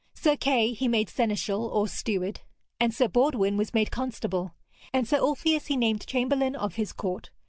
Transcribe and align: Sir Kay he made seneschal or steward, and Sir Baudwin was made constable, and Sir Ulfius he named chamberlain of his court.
Sir 0.15 0.35
Kay 0.35 0.73
he 0.73 0.87
made 0.87 1.09
seneschal 1.09 1.67
or 1.67 1.87
steward, 1.87 2.39
and 2.79 2.91
Sir 2.91 3.07
Baudwin 3.07 3.55
was 3.55 3.71
made 3.75 3.91
constable, 3.91 4.55
and 4.91 5.07
Sir 5.07 5.19
Ulfius 5.19 5.67
he 5.67 5.77
named 5.77 6.07
chamberlain 6.07 6.55
of 6.55 6.73
his 6.73 6.91
court. 6.91 7.29